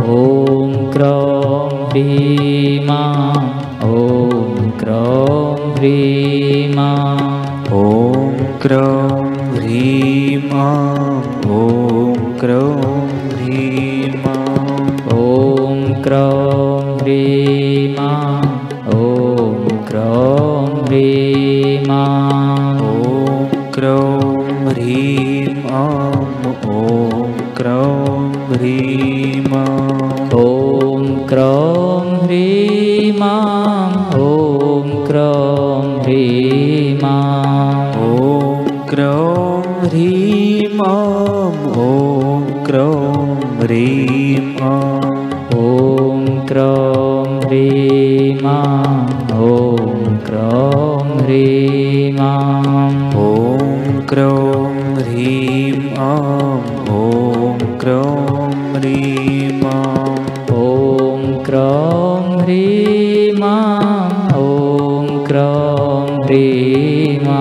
ॐ 0.00 0.72
क्रौं 0.92 1.88
ह्रीमा 1.88 3.00
ॐ 3.84 4.70
क्रौं 4.80 5.74
ह्रीमा 5.76 6.88
ॐ 7.80 8.38
क्रौं 8.62 9.20
ह्रीमा 9.56 10.68
ॐ 11.58 12.14
क्रौं 12.40 13.06
ह्रीमा 13.34 14.36
ॐ 15.18 15.84
क्रौं 16.02 16.98
ह्रीमा 17.02 18.10
ॐ 18.96 19.68
क्रौं 19.90 20.86
ह्रीमा 20.86 21.19
ह्रीमा 47.80 48.56
ॐ 49.32 50.16
क्रौं 50.26 51.18
ह्रीमा। 51.20 52.32
ॐ 53.20 54.00
क्रौं 54.08 54.72
ह्रीं 54.96 55.72
ॐ 56.06 57.58
क्रौं 57.80 58.50
ह्रीं 58.74 59.40
ॐ 60.58 61.24
क्रौं 61.46 62.42
ह्रीमा 62.42 63.54
ॐ 64.42 65.08
क्रौं 65.30 66.04
ह्रीमा। 66.24 67.40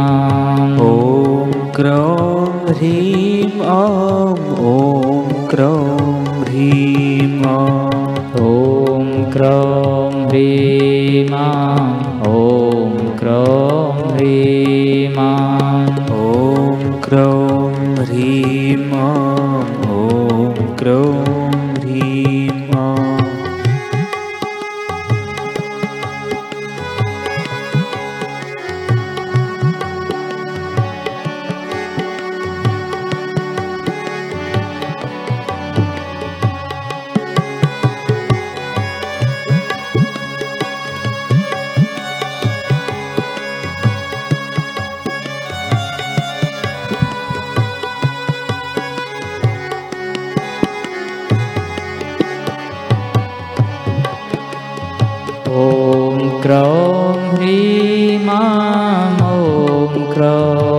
ॐ 0.87 1.51
क्रौं 1.75 2.47
ह्रीं 2.69 3.08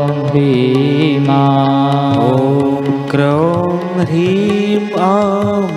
क्रौं 0.01 0.27
ह्रीमा 0.27 1.41
ॐ 2.27 2.85
क्रौं 3.11 3.73
ह्रीं 3.97 4.77
ॐ 5.07 5.75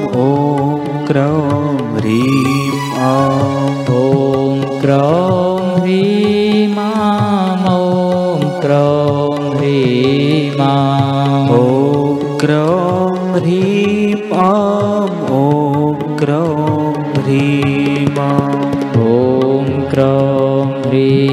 क्रौं 1.09 1.73
ह्रीं 1.95 2.69
ॐ 3.07 3.81
क्रौं 4.83 5.57
ह्रीमा 5.79 6.87
ॐ 7.73 8.47
क्रौं 8.63 9.35
ह्रीमा 9.57 10.71
ॐ 11.57 12.23
क्रौं 12.45 13.11
ह्रीं 13.35 14.15
ॐ 14.45 16.01
क्रौं 16.23 16.93
ह्रीं 17.19 18.07
ॐ 18.29 19.77
क्रौं 19.91 20.65
ह्रीमा 20.87 21.32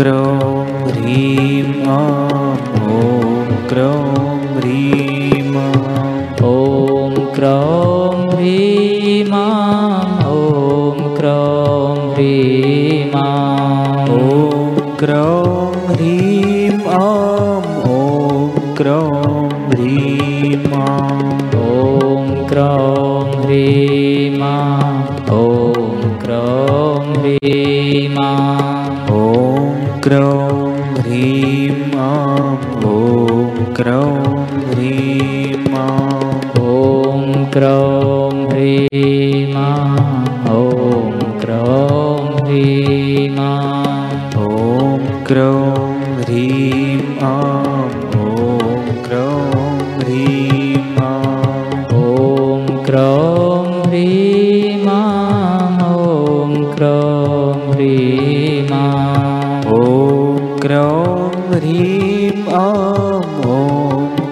क्रौं 0.00 0.66
ह्रीं 0.86 1.62
ॐ 1.62 1.80
क्रौं 3.68 4.38
ह्रीं 4.56 5.40
ॐ 5.56 7.14
क्रौं 7.34 8.30
ह्रीमा 8.30 9.44
ॐ 10.28 11.14
क्रौं 11.16 12.12
ह्रीमा। 12.12 13.26
ॐ 14.08 14.96
क्रौं 14.98 15.88
ह्रीं 15.88 16.70
ॐ 16.70 18.74
क्रौं 18.76 19.19
क्रौं 30.04 30.74
ह्रीं 30.98 31.70
ॐ 32.04 32.56
क्रौं 33.76 34.46
ह्रीं 34.68 35.54
ॐ 35.80 37.44
क्रौं 37.52 38.30
ह्रीमा 38.52 39.09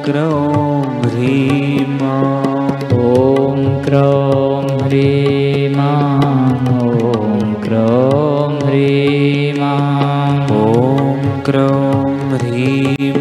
क्रौं 0.09 0.83
ह्रीं 1.05 1.87
ॐ 2.93 3.83
क्रौं 3.85 4.83
ह्रीमा। 4.83 5.89
ॐ 6.83 7.55
क्रौं 7.65 8.67
ह्रीमा। 8.67 9.73
ॐ 10.51 11.43
क्रौं 11.45 12.05
ह्रीं 12.33 13.13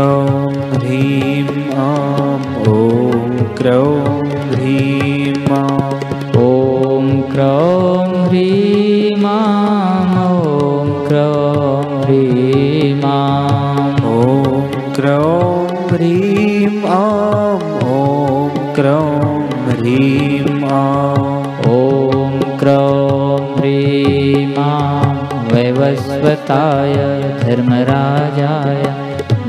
स्वताय 25.96 26.94
धर्मराजाय 27.42 28.82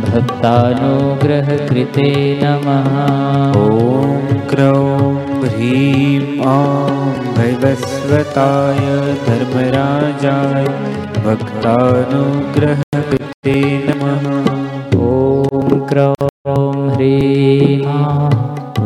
भक्तानुग्रहकृते 0.06 2.10
नमः। 2.42 2.88
ॐ 3.60 3.62
क्रौं 4.50 5.00
ह्रीं 5.44 6.18
ॐ 6.54 6.56
भैवस्वताय 7.38 8.84
धर्मराजाय 9.28 10.66
भक्तानुग्रहकृते 11.26 13.58
नमः। 13.88 14.24
ॐ 15.10 15.12
क्रौं 15.90 16.74
ह्रीं 16.94 17.78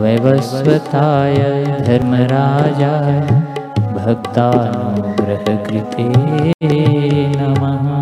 वैवस्वताय 0.01 1.38
धर्मराजाय 1.88 3.18
भक्तानु 3.98 4.96
गृहगृत्यये 5.21 6.53
नमः। 7.38 7.97